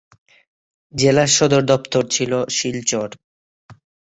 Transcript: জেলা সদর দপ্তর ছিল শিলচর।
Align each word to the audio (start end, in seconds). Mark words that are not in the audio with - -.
জেলা 0.93 1.25
সদর 1.35 1.61
দপ্তর 1.71 2.03
ছিল 2.07 2.31
শিলচর। 2.49 3.09